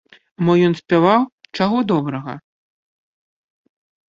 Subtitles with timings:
[0.37, 1.21] А мо ён спяваў,
[1.57, 2.33] чаго добрага?